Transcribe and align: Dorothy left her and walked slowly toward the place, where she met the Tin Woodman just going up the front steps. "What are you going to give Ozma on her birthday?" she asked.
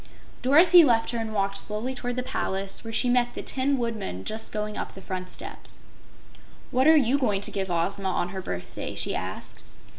Dorothy 0.41 0.83
left 0.83 1.11
her 1.11 1.19
and 1.19 1.31
walked 1.31 1.57
slowly 1.59 1.93
toward 1.93 2.15
the 2.15 2.23
place, 2.23 2.83
where 2.83 2.91
she 2.91 3.07
met 3.07 3.35
the 3.35 3.43
Tin 3.43 3.77
Woodman 3.77 4.23
just 4.25 4.51
going 4.51 4.75
up 4.75 4.95
the 4.95 4.99
front 5.03 5.29
steps. 5.29 5.77
"What 6.71 6.87
are 6.87 6.97
you 6.97 7.19
going 7.19 7.41
to 7.41 7.51
give 7.51 7.69
Ozma 7.69 8.09
on 8.09 8.29
her 8.29 8.41
birthday?" 8.41 8.95
she 8.95 9.13
asked. 9.13 9.59